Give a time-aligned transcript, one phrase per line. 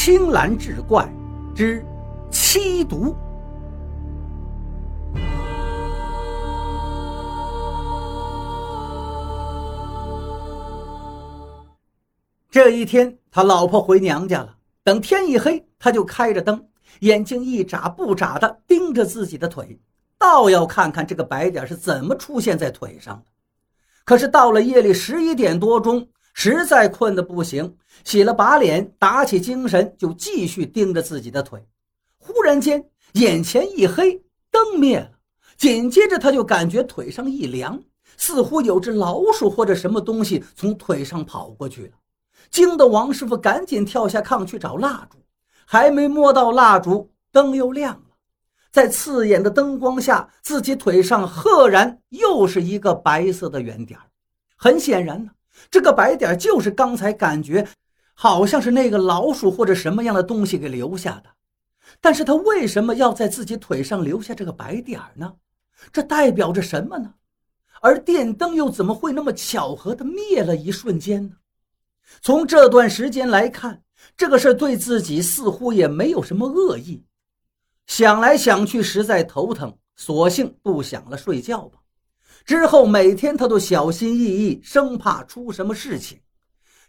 [0.00, 1.12] 青蓝志怪
[1.56, 1.84] 之
[2.30, 3.16] 七毒。
[12.48, 14.54] 这一天，他老婆回娘家了。
[14.84, 16.64] 等天一黑，他就开着灯，
[17.00, 19.80] 眼睛一眨不眨的盯着自己的腿，
[20.16, 23.24] 倒要看看这个白点是怎么出现在腿上的。
[24.04, 31.66] 可是到了夜里十一点多钟，实在困得不行，洗了把脸，打起精神就继续盯着自己的腿。
[32.18, 35.10] 忽然间，眼前一黑，灯灭了，
[35.56, 37.82] 紧接着他就感觉腿上一凉，
[38.16, 41.92] 似乎有只老鼠或者什么东西从腿上跑过去了。
[42.50, 45.18] 惊得王师傅赶紧跳下炕去找蜡烛，
[45.66, 48.02] 还没摸到蜡烛，灯又亮了。
[48.70, 53.98] 在刺眼的灯光下，自己腿上赫然又是一个白色的圆点。
[54.56, 55.30] 很显然呢，
[55.70, 57.66] 这个白点就是刚才感觉
[58.14, 61.30] 好像是那个老鼠或者什么样的东西给留下的。
[62.00, 65.34] 但是他为什么要在自己腿上留下这个白点呢？
[65.92, 67.14] 这代表着什么呢？
[67.80, 71.36] 而电灯又怎么会那么巧合的灭了一瞬间呢？
[72.20, 73.82] 从这段时间来看，
[74.16, 77.04] 这个事对自己似乎也没有什么恶意。
[77.86, 81.78] 想来想去，实在头疼，索性不想了，睡觉吧。
[82.44, 86.18] 之后每天他都小心翼翼，生怕出什么事情。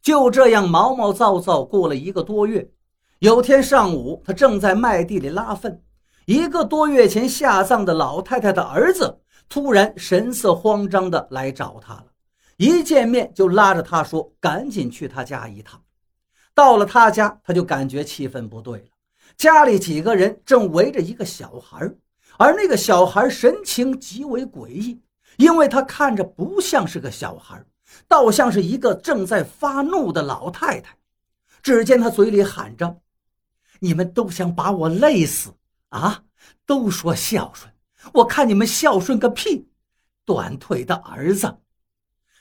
[0.00, 2.70] 就这样毛毛躁躁过了一个多月。
[3.18, 5.82] 有天上午，他正在麦地里拉粪，
[6.26, 12.06] 一个多月前下葬的老太太的儿子突然神色慌张地来找他了。
[12.58, 15.82] 一见面就拉着他说：“赶紧去他家一趟。”
[16.54, 18.86] 到了他家，他就感觉气氛不对了。
[19.36, 21.88] 家里几个人正围着一个小孩，
[22.36, 25.00] 而那个小孩神情极为诡异，
[25.38, 27.64] 因为他看着不像是个小孩，
[28.08, 30.98] 倒像是一个正在发怒的老太太。
[31.62, 33.00] 只见他嘴里喊着
[33.78, 35.54] ：“你们都想把我累死
[35.90, 36.24] 啊！
[36.66, 37.72] 都说孝顺，
[38.14, 39.68] 我看你们孝顺个屁！
[40.24, 41.58] 短腿的儿子！”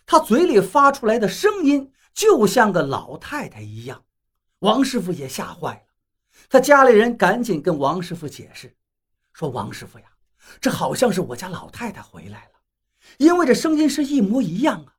[0.07, 4.03] 他嘴里发出来的声音就像个老太太一样，
[4.59, 5.81] 王师傅也吓坏了。
[6.49, 8.75] 他家里人赶紧跟王师傅解释，
[9.33, 10.05] 说：“王师傅呀，
[10.59, 12.56] 这好像是我家老太太回来了，
[13.17, 14.93] 因为这声音是一模一样啊。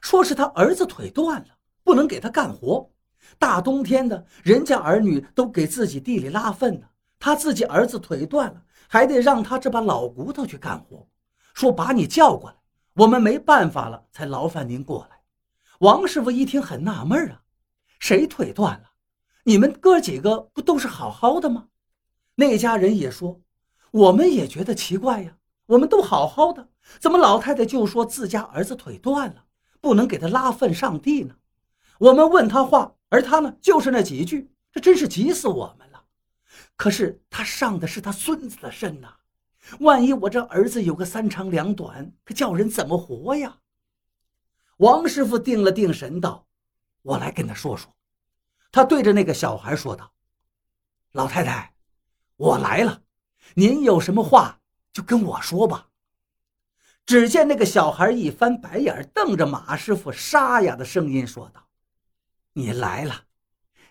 [0.00, 1.48] 说是他儿子腿断了，
[1.82, 2.90] 不能给他干活。
[3.38, 6.86] 大冬天的，人家儿女都给自己地里拉粪呢，
[7.18, 11.08] 他自己儿子腿断了，还得让他这把老骨头去干活。
[11.54, 12.56] 说把你叫过来。”
[12.96, 15.20] 我们没办法了，才劳烦您过来。
[15.80, 17.42] 王师傅一听很纳闷啊，
[17.98, 18.84] 谁腿断了？
[19.44, 21.68] 你们哥几个不都是好好的吗？
[22.36, 23.42] 那家人也说，
[23.90, 25.36] 我们也觉得奇怪呀，
[25.66, 26.68] 我们都好好的，
[26.98, 29.44] 怎么老太太就说自家儿子腿断了，
[29.80, 31.36] 不能给他拉粪上地呢？
[31.98, 36.04] 我们问他话，而他呢就是那几句，这真是急死我们了。
[36.76, 39.14] 可是他上的是他孙子的身呐。
[39.80, 43.58] 万一我这儿子有个三长两短，可叫人怎么活呀？
[44.76, 46.46] 王师傅定了定神道
[47.02, 47.92] ：“我来跟他说说。”
[48.70, 50.12] 他对着那个小孩说道
[51.12, 51.74] ：“老太太，
[52.36, 53.02] 我来了，
[53.54, 54.60] 您有什么话
[54.92, 55.88] 就跟我说吧。”
[57.06, 61.62] 只见那个小孩一翻白眼，瞪着马师傅，沙哑的声音说道
[62.54, 63.14] ：“你来了，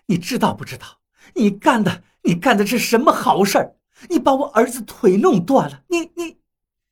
[0.04, 0.86] 你知道不知道？
[1.34, 3.72] 你干的，你干的是什么好事儿？”
[4.10, 6.36] 你把我儿子腿弄断了，你你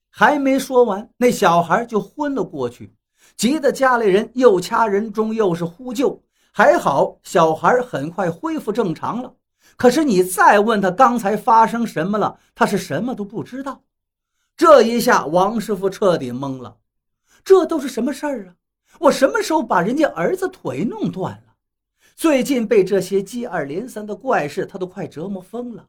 [0.08, 2.94] 还没说完，那小孩就昏了过去，
[3.36, 9.34] 急得家里人又掐人中又是呼救，还好小孩很快恢复正常了。
[9.76, 13.82] 可是你再问他刚才发生什么了，他是什么都不知道。
[14.56, 16.76] 这一下王师傅彻底懵了，
[17.44, 18.54] 这都是什么事儿啊？
[19.00, 21.54] 我什么时候把人家儿子腿弄断了？
[22.14, 25.88] 最近被这些接二连三的怪事，他都快折磨疯了。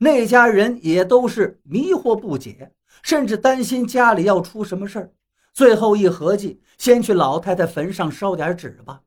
[0.00, 2.72] 那家人也都是迷惑不解，
[3.02, 5.12] 甚至担心家里要出什么事儿。
[5.52, 9.02] 最后一合计，先去老太太坟上烧点纸吧。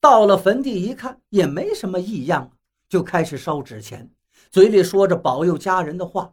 [0.00, 2.52] 到了坟地一看，也没什么异样，
[2.88, 4.08] 就开始烧纸钱，
[4.52, 6.32] 嘴里说着保佑家人的话。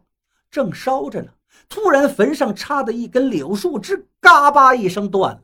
[0.52, 1.32] 正烧着呢，
[1.68, 5.42] 突然坟上插的一根柳树枝嘎巴一声断了，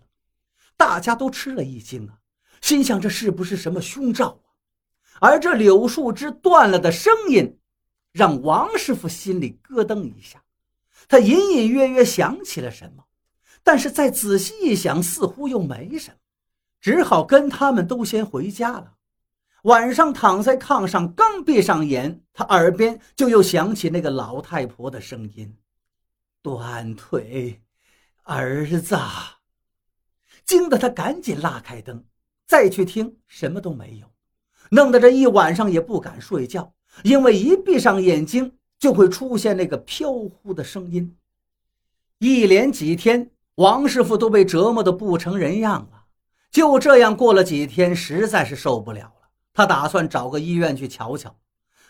[0.77, 2.19] 大家都吃了一惊啊，
[2.61, 4.53] 心想这是不是什么凶兆啊？
[5.21, 7.57] 而这柳树枝断了的声音。
[8.11, 10.43] 让王师傅心里咯噔一下，
[11.07, 13.05] 他隐隐约约想起了什么，
[13.63, 16.17] 但是再仔细一想，似乎又没什么，
[16.81, 18.95] 只好跟他们都先回家了。
[19.69, 25.55] 晚上躺在炕上，刚闭上眼，他耳边就又响起那个老太婆的声音
[26.41, 27.61] ：“断腿，
[28.23, 28.97] 儿子。”
[30.47, 32.03] 惊得他赶紧拉开灯，
[32.47, 34.07] 再去听，什么都没有。
[34.71, 36.73] 弄得这一晚上也不敢睡觉，
[37.03, 41.15] 因为一闭上眼睛就会出现那个飘忽的声音。
[42.21, 46.05] 一连几天，王师傅都被折磨得不成人样了。
[46.51, 49.18] 就这样过了几天，实在是受不了了，
[49.59, 51.37] 他打算找个医院去瞧瞧。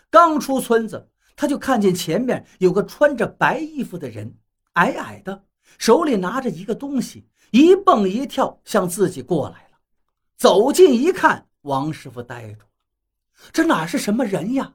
[0.09, 4.33] 刚出村子，他就看见前面有个穿着白衣服的人，
[4.73, 5.43] 矮矮的，
[5.77, 9.77] 手里拿着一个东西，一蹦一跳向自己过来了。
[10.35, 12.65] 走近一看，王师傅呆住了，
[13.53, 14.73] 这哪是什么人呀？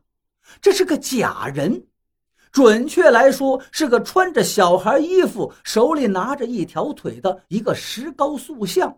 [0.60, 1.88] 这是个假人，
[2.52, 8.96] 准确来说是个穿着小孩衣服、手里拿着一条腿的一个石膏塑像。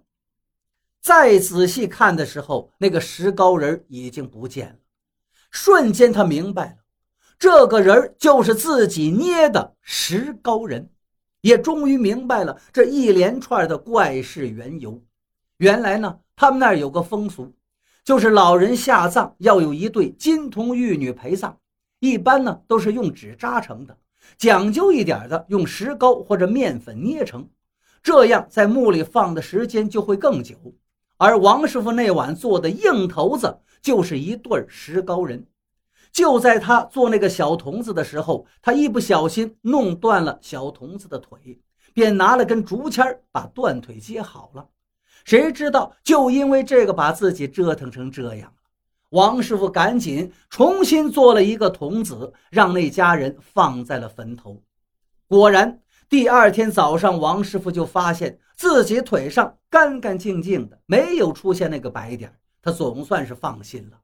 [1.06, 4.74] 再仔细看的时候，那个石膏人已经不见了。
[5.52, 6.76] 瞬间，他明白了，
[7.38, 10.90] 这个人就是自己捏的石膏人，
[11.42, 15.00] 也终于明白了这一连串的怪事缘由。
[15.58, 17.54] 原来呢，他们那儿有个风俗，
[18.02, 21.56] 就是老人下葬要有一对金童玉女陪葬，
[22.00, 23.96] 一般呢都是用纸扎成的，
[24.36, 27.48] 讲究一点的用石膏或者面粉捏成，
[28.02, 30.56] 这样在墓里放的时间就会更久。
[31.18, 35.46] 而王师傅那晚做的硬头子就是一对石膏人。
[36.12, 41.60] 就在他做那个小童子的时候，他一不小心弄断了小童子的腿，
[41.92, 44.66] 便拿了根竹签把断腿接好了。
[45.24, 48.56] 谁知道就因为这个把自己折腾成这样了。
[49.10, 54.62] 王师傅赶紧重新做了一个童子，让那家人放在了坟头。
[55.26, 55.80] 果然。
[56.08, 62.32] 第二天早上，王师傅就发现自己腿上干干净净的，没有出现那个白点
[62.62, 63.98] 他总算是放心了。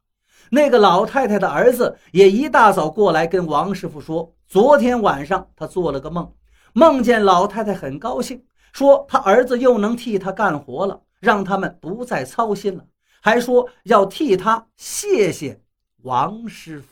[0.50, 6.32] 那个老太太的儿子也一大早过来跟王师傅说，昨天晚上他做了个梦，
[6.72, 12.84] 梦见老太太很高兴，说他儿子又能替他干活了，让他们不再操心了，
[13.20, 15.60] 还说要替他谢谢
[16.02, 16.91] 王师傅。